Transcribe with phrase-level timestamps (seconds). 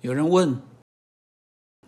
[0.00, 0.60] 有人问：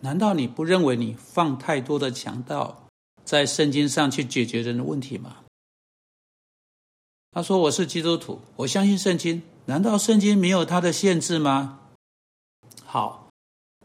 [0.01, 2.87] 难道你不认为你放太多的强盗
[3.23, 5.37] 在圣经上去解决人的问题吗？
[7.31, 9.41] 他说：“我是基督徒，我相信圣经。
[9.65, 11.79] 难道圣经没有它的限制吗？”
[12.83, 13.29] 好，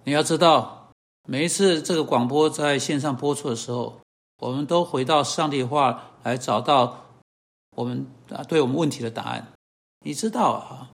[0.02, 0.90] 你要知道，
[1.28, 4.00] 每一次这个广播在线上播出的时候，
[4.38, 7.06] 我们都回到上帝话来找到
[7.76, 9.52] 我们啊对我们问题的答案。
[10.00, 10.90] 你知道啊，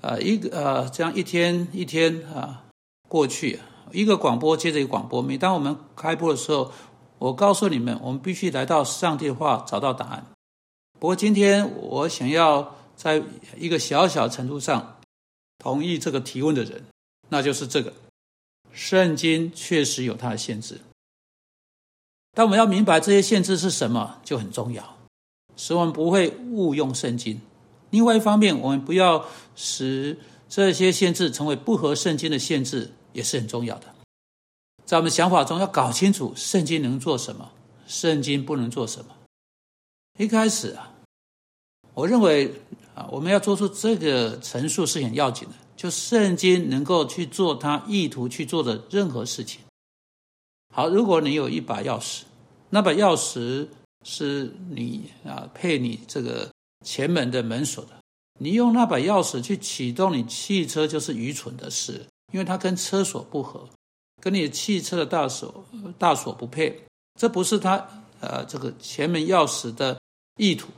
[0.00, 2.64] 啊一个呃这样一天一天啊
[3.08, 3.60] 过去，
[3.92, 5.20] 一个广播接着一个广播。
[5.20, 6.72] 每当我们开播的时候，
[7.18, 10.26] 我告诉你们，我们必须来到上帝的话找到答案。
[10.98, 13.22] 不过今天我想要在
[13.56, 14.98] 一个小小程度上
[15.58, 16.84] 同意这个提问的人。
[17.32, 17.92] 那就是这个，
[18.72, 20.80] 圣经确实有它的限制，
[22.32, 24.96] 但我们要明白这些限制是什么就很重要，
[25.56, 27.40] 使我们不会误用圣经。
[27.90, 33.86] 另外一方面，我们不要使这些限制成为不合圣经的限制，也是很重要的。
[34.84, 37.52] 在我们想法中，要搞清楚圣经能做什么，
[37.86, 39.14] 圣经不能做什么。
[40.18, 40.92] 一开始啊，
[41.94, 42.52] 我认为
[42.94, 45.54] 啊，我们要做出这个陈述是很要紧的。
[45.76, 49.62] 就圣经能够去做他意图去做的任何事情。
[50.74, 52.22] 好，如果你有一把钥匙，
[52.68, 53.66] 那把钥匙
[54.04, 56.50] 是你啊配你这个
[56.84, 57.90] 前门的门锁的，
[58.38, 63.68] 你用那把钥匙去启动你汽车就是愚蠢的事，因为它跟车锁不合，
[64.20, 65.64] 跟你汽车的大锁
[65.98, 66.82] 大锁不配，
[67.18, 67.86] 这不是他
[68.20, 69.98] 呃这个前门钥匙的
[70.36, 70.68] 意图。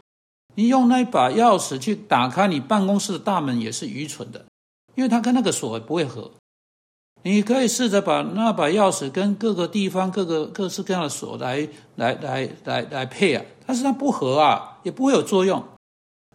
[0.55, 4.45] 你用那把钥匙去打开你办公室的大门也是愚蠢的。
[4.95, 6.31] 因为它跟那个锁不会合，
[7.23, 11.67] 你可以试着把那把钥匙跟各个地方、各个各式各样的锁来、
[11.97, 15.67] 来、来、来、来配啊，但是它不合啊，也不会有作用。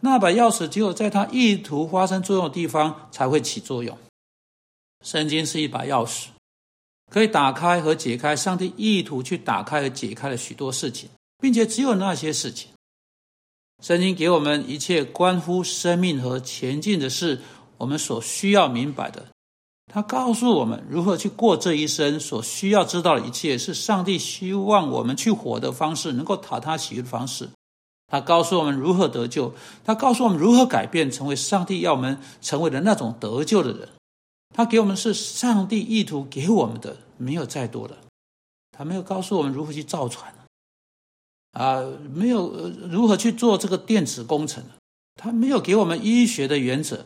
[0.00, 3.96] 那把钥匙只有在它意图发生作用的地方才会起作用。
[5.04, 6.26] 圣经是一把钥匙，
[7.10, 12.70] 可以打开和解开上帝意图去打开和解开的许多事情，并且只有那些事情。
[13.82, 17.40] 圣经给我们一切关乎生命和前进的事。
[17.76, 19.26] 我们所需要明白的，
[19.86, 22.18] 他告诉我们如何去过这一生。
[22.18, 27.48] 所需要知道的一切，是上帝希望我们去活的方式，能够讨他喜悦的方式。
[28.08, 29.54] 他告诉我们如何得救，
[29.84, 33.88] 他告诉我们如何改变，成为上帝要我们成为的那种得救的人。
[34.54, 37.98] 他给我们是上帝意图给我们的，没有再多的。
[38.72, 40.32] 他没有告诉我们如何去造船，
[41.52, 44.64] 啊，没有如何去做这个电子工程，
[45.14, 47.04] 他没有给我们医学的原则。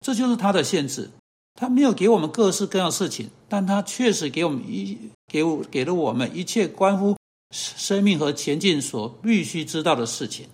[0.00, 1.10] 这就是他的限制，
[1.54, 7.16] 他没有给我们各式各样事情，但他确实给我们一给我给了我们一切关乎
[7.52, 10.46] 生命和前进所必须知道的事情。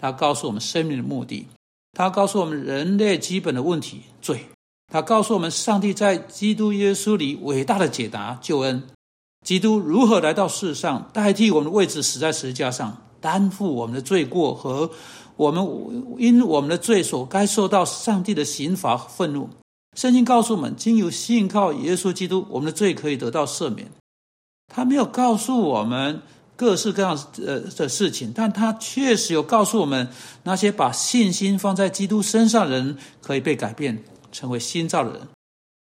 [0.00, 1.46] 他告诉我们生命的目的，
[1.92, 4.46] 他告诉我们人类基本的问题罪，
[4.90, 8.82] 他告诉我们上帝在基督耶稣里伟大的解答救恩，
[9.44, 14.90] 基督如何来到世上代替我们的位置死在十字架上，担负我们的罪过和。
[15.36, 15.62] 我们
[16.16, 19.50] 因我们的罪所该受到上帝的刑罚愤怒。
[19.94, 23.86] 圣经告诉我们，经由信靠耶稣基督，我们的罪可以得到赦免。
[24.66, 26.22] 他没有告诉我们
[26.56, 30.08] 各式各样呃的事情，但他确实有告诉我们，
[30.42, 35.22] 那些把信心放在基督身上的人可以被改变，成为新造的人。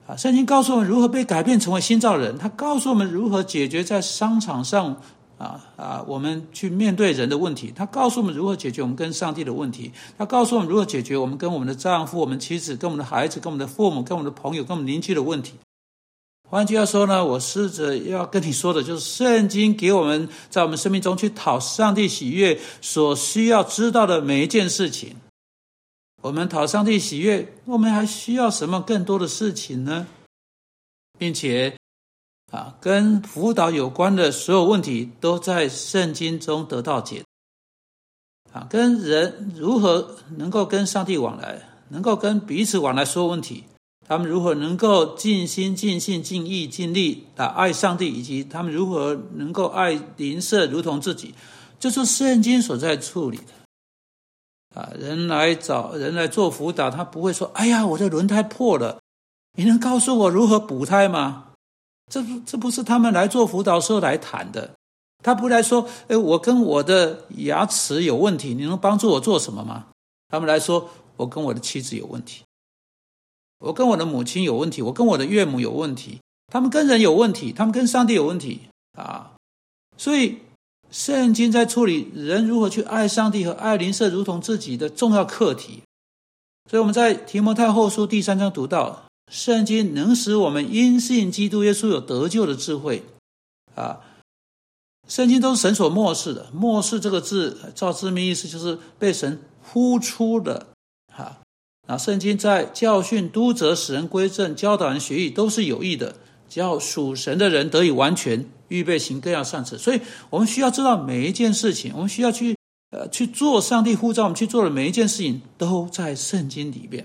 [0.07, 2.37] 啊，圣经告诉我们如何被改变成为新造的人。
[2.39, 4.97] 他告诉我们如何解决在商场上。
[5.41, 6.05] 啊啊！
[6.07, 15.55] 我们去面对人的问题，他告诉我们如何解决我们跟上帝的问题，他告诉我们如何解决我们跟我们的丈夫、我们妻子、跟我们的孩子、跟我们的父母、跟我们的朋友、跟我们邻居的问题。
[16.51, 25.17] 换句话说呢，我试着要跟你说的就是，圣经给我们在我们生命中去讨上帝喜悦所需要知道的每一件事情。
[26.23, 30.09] 我们讨上帝喜悦，我们还需要什么更多的事情呢？
[31.19, 31.75] 并且。
[32.51, 37.23] 啊，跟辅导有关的所有问题都在圣经中得到解。
[38.53, 43.63] 啊，跟人如何能够跟上帝往来，能够跟彼此往来说问题，
[44.11, 51.33] 他们如何能够尽心尽性尽意尽力啊爱上帝，以及他们如何能够爱邻舍如同自己，
[51.79, 54.81] 这是圣经所在处理的。
[54.81, 58.99] 啊，人来找人来做辅导，他不会说：“哎呀，我的轮胎破了，
[59.57, 61.53] 你能告诉我如何补胎吗？”
[62.11, 64.73] 这不，这不是他们来做辅导时候来谈的。
[65.23, 69.87] 他不来说：“哎，我跟我的牙齿有问题，你能帮助我做什么吗？”
[70.29, 72.43] 他们来说：“我跟我的妻子有问题，
[73.61, 76.19] 我跟我的母亲有问题，我跟我的岳母有问题，
[76.49, 78.63] 他们跟人有问题，他们跟上帝有问题
[78.99, 79.33] 啊！”
[79.97, 80.39] 所以，
[80.91, 85.83] 圣经在处理人如何去爱上帝和爱邻舍如同自己的重要课题。
[86.69, 89.05] 所以我们在提摩太后书第三章读到。
[89.31, 93.05] 圣经能使我们因信基督耶稣有得救的智慧
[93.77, 94.01] 啊。
[95.07, 100.67] 圣经都是神所漠视的，漠视这个字，照字面意思就是被神呼出的。
[101.91, 106.15] 那圣经在教训、督责、使人归正、教导人学艺，都是有益的，
[106.49, 109.77] 只要属神的人得以完全，预备行各样善事。
[109.77, 110.01] 所以
[110.31, 112.57] 我们需要知道每一件事情，我们需要去
[112.93, 117.05] 呃去做上帝呼召我们去做的每一件事情，都在圣经里面。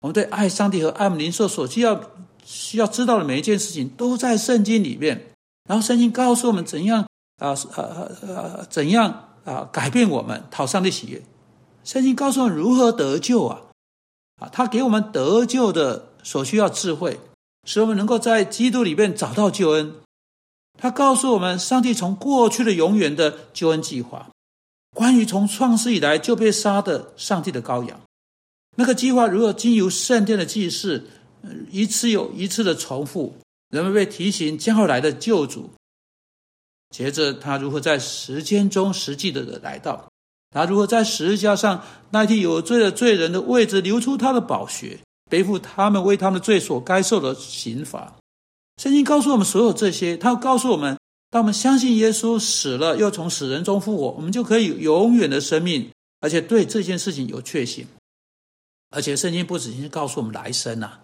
[0.00, 2.00] 我们对爱上帝和爱慕灵兽所需要
[2.44, 5.26] 需要知道的每一件事情，都在圣经里面。
[5.68, 7.06] 然后圣经告诉我们怎样。
[7.40, 11.22] 啊，呃呃，怎样啊改变我们讨上帝喜悦？
[11.84, 13.60] 圣经告诉我们如何得救啊！
[14.38, 17.20] 啊，他给我们得救的所需要智慧，
[17.64, 19.94] 使我们能够在基督里面找到救恩。
[20.80, 24.30] 他告诉我们，上帝从过去的永远的救恩计划，
[24.94, 28.00] 关于从创世以来就被杀的上帝的羔羊，
[28.76, 31.08] 那个计划如何经由圣殿的祭祀，
[31.72, 33.34] 一次又一次的重复，
[33.70, 35.70] 人们被提醒将要来的救主。
[36.90, 40.08] 接着，他如何在时间中实际的来到？
[40.50, 44.98] 他如何在十字架上代替有罪的罪人的位置，流出他的宝血，
[45.30, 48.16] 背负他们为他们的罪所该受的刑罚？
[48.80, 50.96] 圣经告诉我们所有这些，他告诉我们：
[51.30, 55.90] 当我们相信耶稣死了，又从死人中复活，我们就可以永远的生命，
[56.20, 57.86] 而且对这件事情有确信。
[58.90, 61.00] 而且，圣经不止是告诉我们来生呐。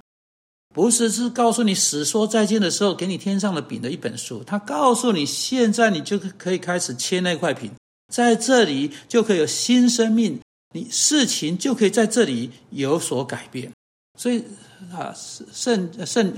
[0.75, 4.43] 不是，是告诉你死说再见的时候给你天上的饼的一本书。
[4.43, 7.71] 他告诉你，现在你就可以开始切那块饼，
[8.15, 10.39] 在这里就可以有新生命，
[10.73, 13.73] 你事情就可以在这里有所改变。
[14.17, 14.45] 所以
[14.93, 15.13] 啊，
[15.53, 16.33] 圣圣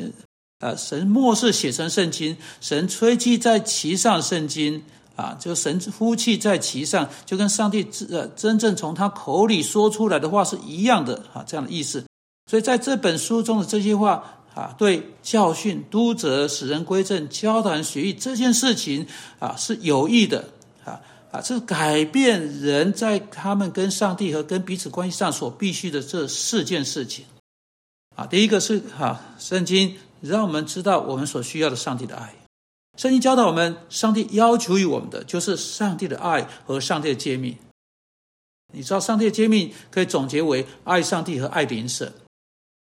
[0.61, 4.83] 啊，神末世写成圣经，神吹气在其上，圣经
[5.17, 12.03] 啊，就神呼气在其上，就跟上帝呃真正从他口里说出来的话是一样的啊，这样的意思。
[12.51, 19.07] 所以在这本书中的这些话啊，对教训、督责、使人归正、教导人学艺这件事情
[19.39, 20.49] 啊，是有益的
[20.87, 21.03] 啊
[21.37, 27.27] 啊，是改变人在他们跟上帝和跟彼此关系上所必须的这四件事情
[28.15, 28.25] 啊。
[28.25, 32.35] 第一个是哈，圣经让我们知道我们所需要的上帝的爱。
[32.97, 37.59] 圣经教导我们，上帝要求于我们的就是上帝的爱和上帝的诫命。
[38.73, 42.15] 你知道，上帝的诫命可以总结为爱上帝和爱邻舍。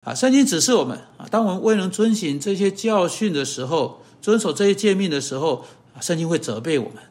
[0.06, 5.66] 啊，圣经指示我们啊，当我们未能遵循这些教训的时候，遵守这些诫命的时候，
[6.00, 7.02] 圣经会责备我们。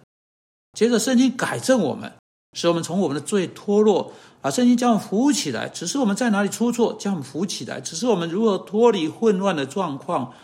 [0.76, 2.12] 接着，圣经改正我们，
[2.52, 4.12] 使我们从我们的罪脱落。
[4.42, 10.34] 啊，圣经将我们扶起来，只是我们在哪里出错，将我们扶起来，只是我们如何脱离混乱的状况，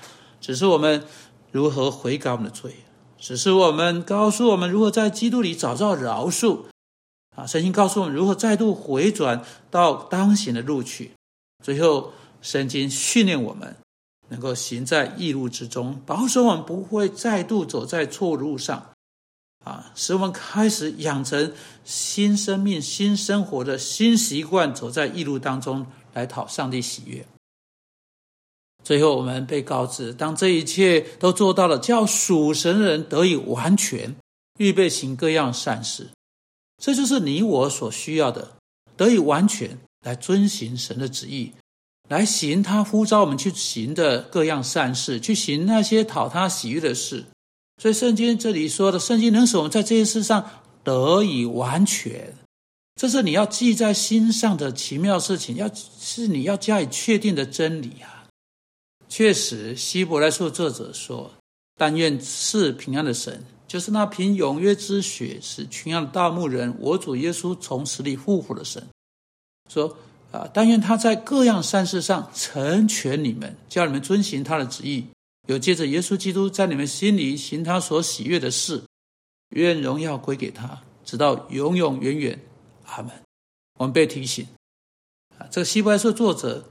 [0.40, 1.04] 只是我们
[1.50, 2.74] 如何悔改我们的罪，
[3.18, 6.60] 只是我们告诉我们如何在基督里找到饶恕。
[7.36, 11.12] 啊，圣经告诉我们如何再度回转到当行的路去，
[11.62, 12.12] 最后。
[12.42, 13.76] 圣经训练我们，
[14.30, 18.84] 能够行在义路之中，保守我们不会再度走在错路上，
[19.64, 21.52] 啊，使我们开始养成
[21.84, 27.24] 新生命、新生活的新习惯，走在义路当中来讨上帝喜悦。
[28.84, 34.16] 最后，我们被告知，当这一切都做到了，叫属神的人得以完全，
[34.58, 36.08] 预备行各样善事，
[36.82, 38.56] 这就是你我所需要的，
[38.96, 41.52] 得以完全来遵行神的旨意。
[42.08, 47.24] 来行他呼召我们去行的各样善事，去行那些讨他喜悦的事。
[47.82, 50.48] 所以圣经这里说的，圣经能使我们在这些事上
[50.84, 52.32] 得以完全。
[52.94, 58.30] 这是你要记在心上的奇妙事情，要是你要加以确定的真理啊。
[59.08, 61.32] 确实，希伯来书作者说
[61.76, 68.80] ：“但愿赐平安的神，就是那凭永约之血使群羊大牧人，我主耶稣从死里复活的神。”
[69.68, 69.96] 说。
[70.30, 70.48] 啊！
[70.54, 75.04] 但愿他在各样善事上成全你们，叫你们遵行他的旨意，
[75.48, 78.84] 有借着耶稣基督在你们心里行他所喜悦的事。
[79.50, 82.40] 愿荣耀归给他，直到永永远远。
[82.84, 83.22] 阿门。
[83.74, 84.46] 我们被提醒
[85.38, 86.70] 啊，这个希伯来书作者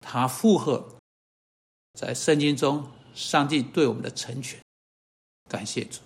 [0.00, 0.96] 他附和
[1.94, 4.60] 在圣经中上帝对我们的成全，
[5.48, 6.00] 感谢主。